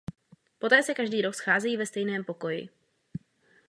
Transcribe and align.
Poté 0.59 0.83
se 0.83 0.93
každý 0.93 1.21
rok 1.21 1.35
scházejí 1.35 1.77
ve 1.77 1.85
stejném 1.85 2.23
pokoji. 2.23 2.69